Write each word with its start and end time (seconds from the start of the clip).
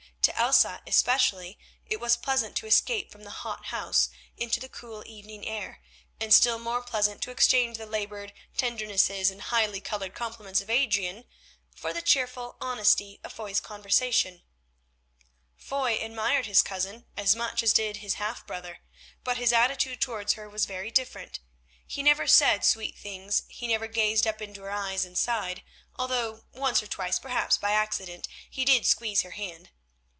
To 0.25 0.37
Elsa, 0.37 0.81
especially, 0.85 1.57
it 1.87 1.99
was 1.99 2.15
pleasant 2.15 2.55
to 2.57 2.67
escape 2.67 3.11
from 3.11 3.23
the 3.23 3.31
hot 3.41 3.65
house 3.67 4.09
into 4.37 4.59
the 4.59 4.69
cool 4.69 5.01
evening 5.07 5.47
air, 5.47 5.81
and 6.19 6.31
still 6.31 6.59
more 6.59 6.83
pleasant 6.83 7.23
to 7.23 7.31
exchange 7.31 7.77
the 7.77 7.87
laboured 7.87 8.31
tendernesses 8.55 9.31
and 9.31 9.41
highly 9.41 9.81
coloured 9.81 10.13
compliments 10.13 10.61
of 10.61 10.69
Adrian 10.69 11.25
for 11.75 11.91
the 11.91 12.03
cheerful 12.03 12.55
honesty 12.61 13.19
of 13.23 13.33
Foy's 13.33 13.59
conversation. 13.59 14.43
Foy 15.57 15.97
admired 15.99 16.45
his 16.45 16.61
cousin 16.61 17.07
as 17.17 17.35
much 17.35 17.63
as 17.63 17.73
did 17.73 17.97
his 17.97 18.15
half 18.15 18.45
brother, 18.45 18.81
but 19.23 19.37
his 19.37 19.51
attitude 19.53 19.99
towards 20.01 20.33
her 20.33 20.47
was 20.47 20.65
very 20.65 20.91
different. 20.91 21.39
He 21.87 22.03
never 22.03 22.27
said 22.27 22.63
sweet 22.63 22.95
things; 22.95 23.43
he 23.47 23.67
never 23.67 23.87
gazed 23.87 24.27
up 24.27 24.39
into 24.39 24.61
her 24.63 24.71
eyes 24.71 25.03
and 25.03 25.17
sighed, 25.17 25.63
although 25.95 26.43
once 26.51 26.81
or 26.83 26.87
twice, 26.87 27.17
perhaps 27.17 27.57
by 27.57 27.71
accident, 27.71 28.27
he 28.49 28.65
did 28.65 28.85
squeeze 28.85 29.23
her 29.23 29.31
hand. 29.31 29.71